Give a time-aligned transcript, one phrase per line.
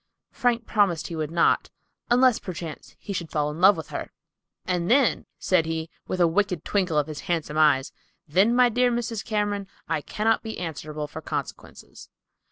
[0.31, 1.69] Frank promised he would not,
[2.09, 4.11] unless perchance he should fall in love with her,
[4.65, 7.93] "And then," said he, with a wicked twinkle of his handsome hazel eyes,
[8.27, 9.23] "then, my dear Mrs.
[9.23, 12.09] Cameron, I cannot be answerable for consequences."